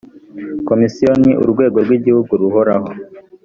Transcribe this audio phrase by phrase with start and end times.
[0.67, 2.89] komisiyo ni urwego rw igihugu ruhoraho